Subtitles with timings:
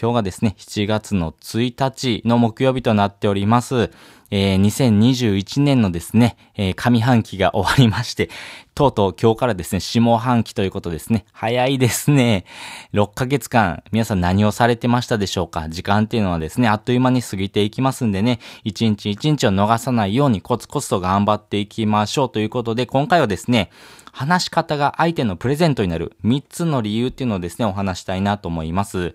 [0.00, 3.90] 今日がですね、7月の1日の木曜日となっております。
[4.30, 8.30] えー、2021年のですね、えー、上半期が終わりまして、
[8.76, 11.24] とうとう今日からですね、下半期ということですね。
[11.32, 12.44] 早いですね。
[12.92, 15.68] 6ヶ月間、皆さん何をされてましたでしょうか？
[15.68, 23.72] 時間っていうのはですね、あっという間に過ぎていきますんでね、一日一日を逃さないようにコツコツと頑張っていきましょうということで、今回はですね、
[24.12, 29.14] 話し方が相手のプレゼントになる3つの理由っていうのをですね、お話したいなと思います。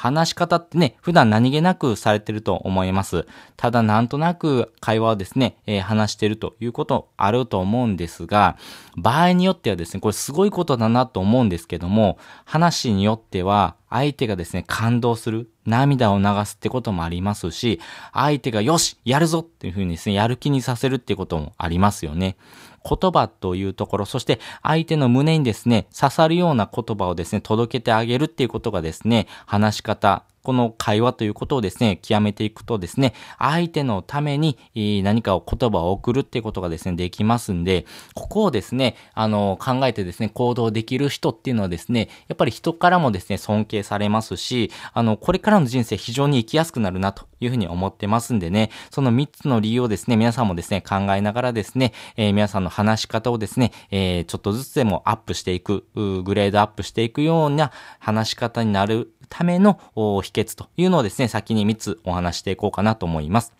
[0.00, 3.26] 話し方ってね、普段何気なくされてると思います。
[3.58, 8.56] ただなんとなく会話をですね、えー、話してるということあると思うんですが、
[9.00, 17.80] 場合によってはですね、これすごいことだなと思うんですけども、話によっては相手がですね、感動する、涙を流すってこともありますし、
[18.12, 22.36] 相手がよしやるぞっていうふうにですね、やる気にさせるってこともありますよね。
[22.82, 34.56] 言葉というところ、そして相手の胸にですね、刺さるような言葉をですね、届けてあげるっていうことがですね、話し方、この会話ということをですね、極めていくとですね、相手のために
[35.02, 60.00] 何かを言葉を送るっていうことがですね、できますんで、ここをですね、あの、考えてですね、行動できる人っていうのはですね、やっぱり人からもですね、尊敬されますし、あの、これからの人生非常に生きやすくなるなというふうに思ってますんでね、その3つの理由をですね、皆さんもですね、考えながらですね、えー、皆さんの話し方をですね、えー、ちょっとずつでもアップしていく、グレードアップしていくような話し方になるための秘
[60.32, 63.52] 訣というのをですね、先に3つお話していこうかなと思います。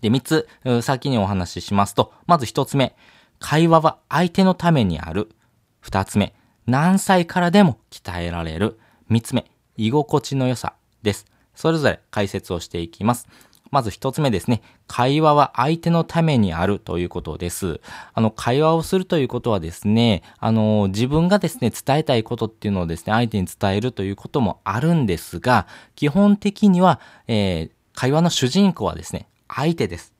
[0.00, 0.48] で、3つ
[0.82, 2.96] 先にお話ししますと、まず1つ目、
[3.38, 5.30] 会話は相手のためにある。
[5.84, 6.34] 2つ目、
[6.66, 8.78] 何歳からでも鍛えられる。
[9.10, 11.26] 3つ目、居心地の良さです。
[11.58, 13.26] それぞれ解説をしていきます。
[13.72, 14.62] まず一つ目ですね。
[14.86, 17.80] 会話は相手のためにあるということです。
[18.14, 25.66] あの、会話をするということはですね、あの、自分がですね、伝えたいことっていうのをですね、相手に伝えるということもあるんですが、
[25.96, 30.14] 基本的には、えー、会話の主人公はですね、相手です。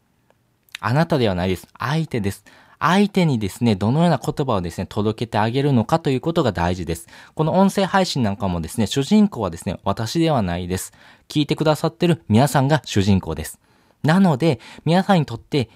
[0.81, 1.69] あなたではないです。
[1.79, 2.45] 相手です。
[2.81, 7.09] 相手にですね、どのような言葉をですね、届けてあげるのかということが大事です。
[7.35, 10.93] この音声配信なんかもですね、主人公はですね、私ではないです。
[11.29, 13.59] 聞いてくださってる皆さんが主人公です。
[14.03, 15.69] なので、皆さんにとって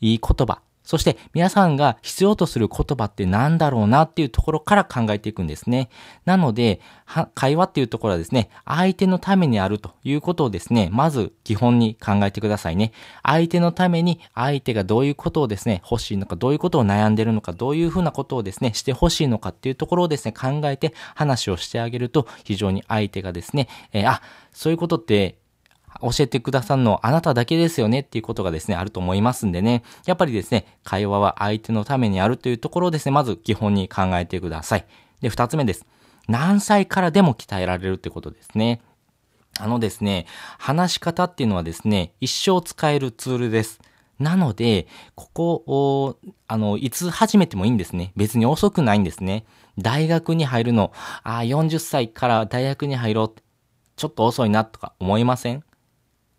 [0.00, 5.90] いい言葉、そして皆さんが必要とする言葉って何だろうなっていうところから考えていくんですね。
[6.24, 6.80] なので、
[7.34, 12.92] 会話っていうところはですね、相手のためにあるということをですね、まず基本に考えてくださいね。
[13.24, 24.22] 相手のために相手がどういうことをですね、欲しいのか、どういうことを悩んでるのか、どういうふうなことをですね、して欲しいのかっていうところをですね、考えて話をしてあげると、非常に相手がですね、えー、あ、
[24.52, 25.38] そういうことって
[26.02, 29.82] 教えてくださるのはあなただけですよねっていうことがですね、あると思いますんでね。
[30.06, 34.86] やっぱりですね、会話は相手のためにあるというところをですね、まず基本に考えてください。
[35.20, 35.86] で、二つ目です。
[36.28, 38.80] 何歳からでも鍛えられるってことですね。
[39.58, 40.26] あのですね、
[40.58, 43.80] 話し方っていうのはですね、一生使えるツールです。
[44.18, 46.16] なので、ここを、
[46.48, 48.12] あの、いつ始めてもいいんですね。
[48.16, 49.44] 別に遅くないんですね。
[49.78, 50.92] 大学に入るの、
[51.22, 53.34] ああ、40歳から大学に入ろう。
[53.96, 55.64] ちょっと遅いなとか思いません？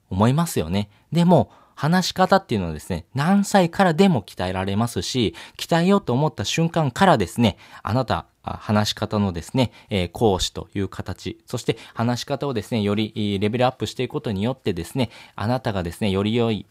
[0.09, 0.90] 思いますよね。
[1.12, 8.25] でも、話し方っていうのはですね、何歳からでも鍛えられますし、鍛えようと思った瞬間からですね、あなた、
[8.56, 16.66] 話し方のですね、えー、講師という形、そして話し方をですね、よりレベルアップしていくことによってですね、あなたがですね、より良い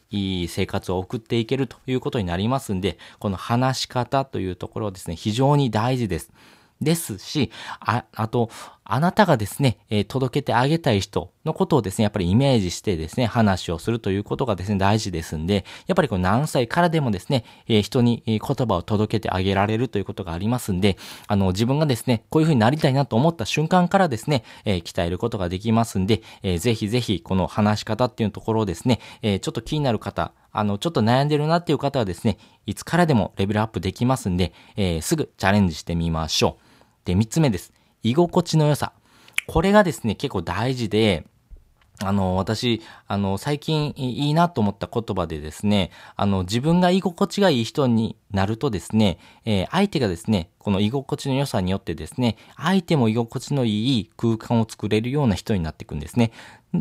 [0.48, 6.32] 生活を送っていけるということになりますんで、この話し方というところはですね、非常に大事です。
[6.80, 7.50] ですし、
[7.80, 8.50] あ、あと、
[8.88, 36.65] あなたがですね、えー、届けてあげたい人のことをですね、やっぱりイメージしてですね、話をするということがですね、大事ですんで、やっぱりこの何歳からでもですね、えー、人に言葉を届けてあげられるということがありますんで、あの、自分がですね、こういうふうになりたいなと思った瞬間からですね、えー、鍛えることができますんで、えー、ぜひぜひ、この話し方っていうところをですね、え、ちょっと気になる方、あの、ちょっと悩んでるなっていう方はですね、いつからでもレベルアップできますんで、え、すぐチャレンジしてみましょう。
[37.06, 37.72] で、三つ目です。
[38.02, 38.92] 居心地の良さ。
[39.46, 41.24] これがですね、結構大事で、
[42.04, 56.32] あの、私、あの、最近いいなと思った言葉でですね、あの、自分が居心地がいい人になるとですね、えー、相手がですね、この居心地の良さによってですね、相手も居心地のいい空間を作れるような人になっていくんですね。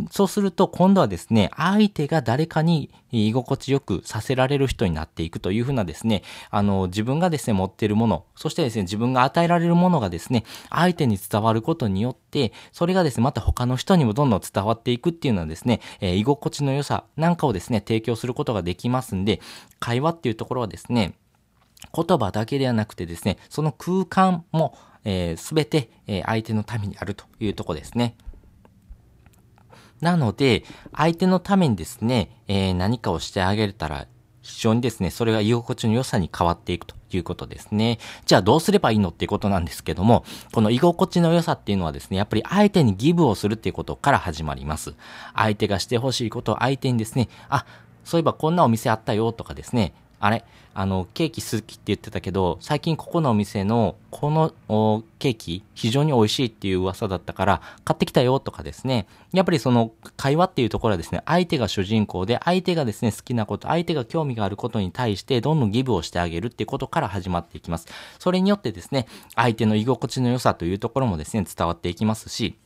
[0.10, 19.42] そうすると今度はですね、相手が誰かに居心地よくさせられる人になっていくというふうなですね、あの、自分がですね、持っているもの、そしてですね、自分が与えられるものがですね、相手に伝わることによって、それがですね、また他の人にもどんどん伝わっていくっていうのはですね、え、居心地の良さなんかをですね、提供することができますんで、
[19.80, 21.14] 会話っていうところはですね、
[21.96, 28.18] 言葉だけではなくてですね、その空間も、えー、全て、え、相手のためにあるというとこですね。
[30.02, 30.64] なので、
[30.94, 34.08] 相手のためにですね、えー、何かをしてあげれたら、
[34.42, 37.98] 非常にですね、それが居心地の良さに変わっていくということですね。
[38.26, 44.94] じゃあどうすればいいのっていうことなんですけども、この居心地の良さっていうのはですね、やっぱり相手にギブをするっていうことから始まります。
[45.34, 47.66] 相手がしてほしいことを相手にですね、あ、
[48.04, 49.94] そういえばこんなお店あったよとかですね、
[50.26, 50.44] あれ？
[50.78, 54.54] あの、ケーキ好きって言ってたけど、最近ここのお店のこの
[55.20, 59.08] ケーキ非常に美味しいっていう噂だったから買ってきたよとかですね。
[59.32, 67.88] やっぱりその会話っていうところはですね、相手が主人公で相手がですね、好きなこと、相手が興味があることに対してどんどんギブをしてあげるっていうことから始まっていきます。
[68.20, 72.58] それによってですね、相手の居心地の良さというところもですね、伝わっていきますし、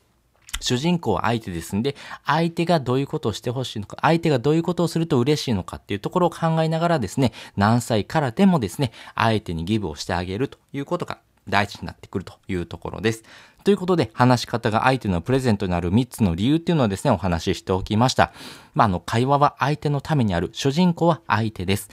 [0.59, 1.95] 主人公は相手ですんで、
[2.25, 13.23] 相手がどういうことをしてほしいのか、相手がどういうことをすると嬉しいのかっていうところを考えながらですね、何歳からでもですね、相手にギブをしてあげるということが大事になってくるというところです。
[13.63, 18.31] ということで、話し方が相手のプレゼントになる3つの理由っていうのをですね、お話ししておきました。
[18.73, 21.89] まあ、あの、会話は相手のためにある、主人公は相手です。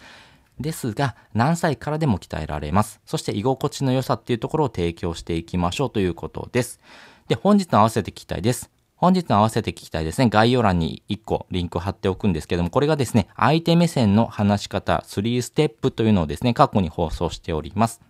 [0.61, 3.01] ですが、何歳からでも鍛えられます。
[3.05, 6.81] そして居心地の良さっていうところを提供していきましょうということです。
[7.29, 8.71] で、本日の合わせて聞きたいです。
[8.97, 10.31] 本日の合わせて聞きたいですね。
[10.31, 18.01] 概要欄に1個リンク貼っておくんですけども、これがですね、相手目線の話し方3ステップというのをですね、過去に放送しております。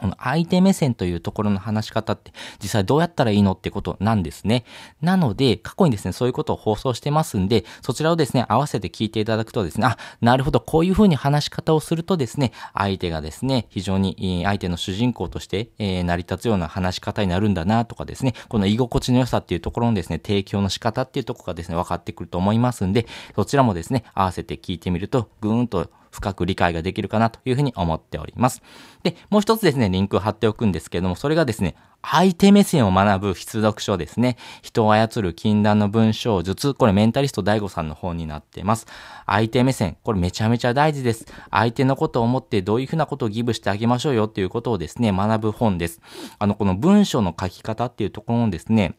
[0.00, 2.32] この相手目線というところの話し方って
[2.62, 4.64] 実際どうやったらいいのってことなんですね。
[5.00, 28.62] なので、過去にですね、そういうことを放送してますんで、そちらをですね、合わせて聞いていただくとですね、あ、なるほど、こういうふうに話し方をするとですね、相手がですね、非常に相手の主人公として、えー、成り立つような話し方になるんだなとかですね、この居心地の良さっていうところのですね、提供の仕方っていうところがですね、分かってくると思いますんで、そちらもですね、合わせて聞いてみると、ぐーんと深く理解ができるかなというふうに思っております。
[29.02, 34.38] で、もう一つですね、リンクを貼っておくんですけども、それがですね、相手目線を学ぶ必読書ですね。
[34.62, 36.72] 人を操る禁断の文章術。
[36.72, 38.86] これメンタリスト DAIGO さんの本になっています。
[39.26, 39.98] 相手目線。
[40.04, 41.26] これめちゃめちゃ大事です。
[41.50, 46.00] 相手のことを思ってどういうふうなことをギブしてあげましょうよっていうことをですね、学ぶ本です。
[46.38, 48.94] あの、この文章の書き方っていうところのですね、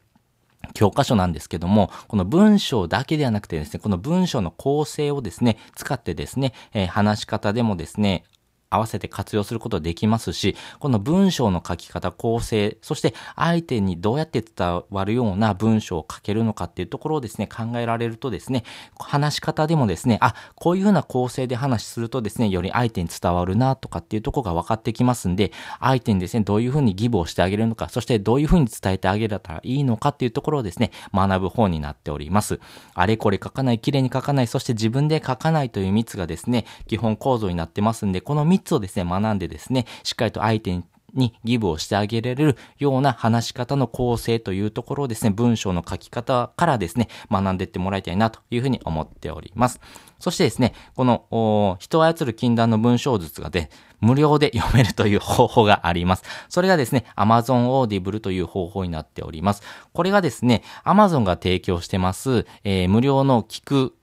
[0.74, 8.24] 教科書なんですけども、この文章だけではなくてですね、この文章の構成をですね、使ってですね、えー、話し方でもですね、
[8.70, 18.64] 合わせて活用することできますし、この文章の書き方、構成、そして相手にどうやって伝わるような文章を書けるのかっていうところをですね、考えられるとですね、
[19.00, 32.60] 話し方でもですね、あ、こういうふうな構成で話するとですね、より相手に伝わるなとかっていうところが分かってきますんで、相手にですね、どういうふうにギブをしてあげるのか、そしてどういうふうに伝えてあげれたらいいのかっていうところをですね、学ぶ本になっております。
[32.94, 40.84] あれこれ書かない、綺麗に書かない、そして自分で書かないという3つがですね、基本構造になってますんで、この3つをですね、学んでですね、しっかりと相手に
[41.14, 49.80] にギブをしてあげられるような話し方の構成というところをですね、文章の書き方からですね、学んでいってもらいたいなというふうに思っております。
[50.20, 53.70] そしてですね、この、人を操る禁断の文章術がで、
[54.00, 56.24] 無料で読めるという方法があります。
[56.50, 59.64] それがですね、Amazon Audible という方法になっております。
[59.94, 63.94] これがですね、Amazon が提供してます、えー、無料の聞く、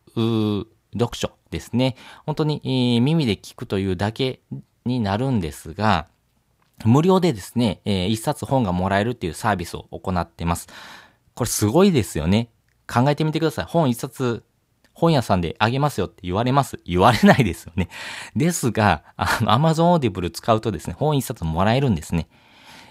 [0.98, 1.96] 読書ですね。
[2.26, 4.40] 本当に、えー、耳で聞くというだけ
[4.84, 6.06] になるんですが、
[6.84, 10.68] 無料でですね、えー、一冊本がもらえるっていうサービスを行ってます。
[11.34, 12.50] これすごいですよね。
[12.86, 13.64] 考えてみてください。
[13.66, 14.44] 本一冊、
[14.92, 17.88] 本屋さんであげますよって言われます言われないですよね。
[18.36, 22.28] ですが、あの、Amazon Audible 使うとですね、本一冊もらえるんですね。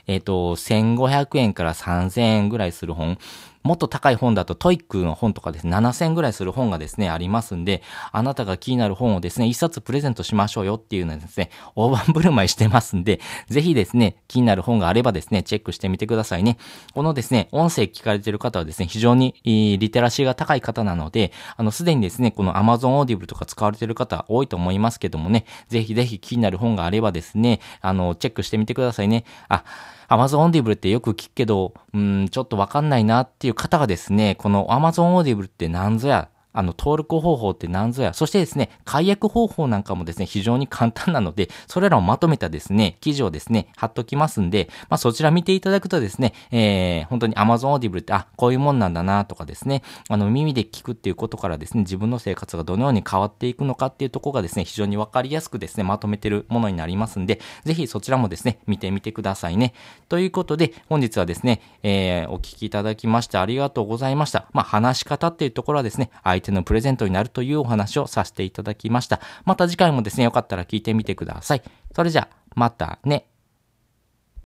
[0.08, 3.18] えっ、ー、と、1500円から3000円ぐらいする本。
[3.64, 16.58] もっと高い本だと TOEIC の本とかですね、7000ぐらいする本がですね、ありますんで、あなたが気になる本をですね、一冊プレゼントしましょうよっていうのはですね、大盤振る舞いしてますんで、ぜひですね、気になる本があればですね、チェックしてみてくださいね。
[16.94, 29.24] このですね、音声聞かれてる方はですね、非常にリテラシーが高い方なので、あの、すでにですね、この Amazon Audible とか使われてる方多いと思いますけどもね、ぜひぜひ気になる本があればですね、あの、チェックしてみてくださいね。
[29.48, 29.64] あ、
[30.10, 59.74] Amazon Audible ってよく聞くけど、うん、ちょっとわかんないなっていう方がですね、この Amazon Audible って何ぞや、あの、登録方法って何ぞや、そしてですね、解約方法なんかもですね、非常に簡単なので、それらをまとめたですね、記事をですね、貼っときますんで、まあ、そちら見ていただくとですね、えー、本当に Amazon Audible って、あ、こういうもんなんだなとかですね、あの、耳で聞くっていうことからですね、自分の生活がどのように変わっていくのかっていうとこがですね、非常にわかりやすくですね、まとめてるものになりますんで、ぜひそちらもですね、見てみてくださいね。
[60.10, 64.48] ということで、本日はですね、えー、お聞きいただきましてありがとうございました。
[64.54, 66.10] まあ、話し方っていうところはですね、
[66.44, 69.20] 手のプレゼントになるというお話をさせていただきました。
[69.46, 71.64] また次回もですね、よかったら聞いてみてください。
[71.96, 73.26] それじゃあ、またね。